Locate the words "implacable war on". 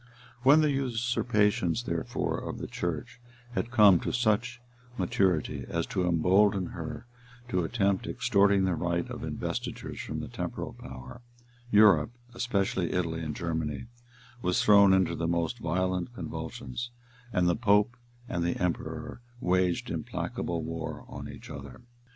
19.91-21.29